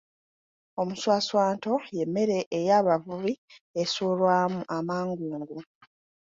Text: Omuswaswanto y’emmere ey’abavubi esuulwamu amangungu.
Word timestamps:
Omuswaswanto 0.81 1.73
y’emmere 1.95 2.37
ey’abavubi 2.57 3.33
esuulwamu 3.81 4.61
amangungu. 4.77 5.57